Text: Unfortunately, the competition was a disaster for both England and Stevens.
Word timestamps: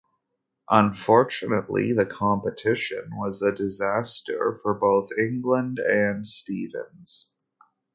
Unfortunately, 0.71 1.93
the 1.93 2.07
competition 2.07 3.11
was 3.13 3.43
a 3.43 3.51
disaster 3.53 4.57
for 4.63 4.73
both 4.73 5.09
England 5.15 5.77
and 5.77 6.25
Stevens. 6.25 7.29